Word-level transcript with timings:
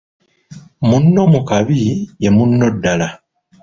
Munno 0.87 1.21
mu 1.33 1.41
kabi 1.49 1.79
ye 2.23 2.29
munno 2.35 2.67
ddaala. 2.75 3.07